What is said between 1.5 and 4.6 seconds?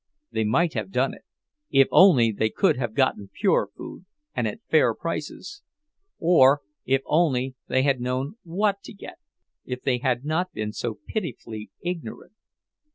if only they could have gotten pure food, and